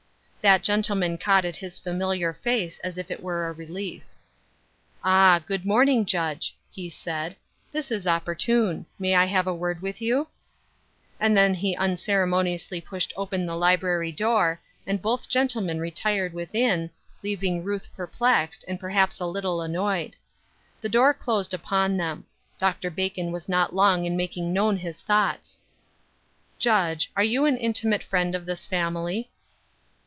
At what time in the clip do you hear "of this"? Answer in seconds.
28.33-28.65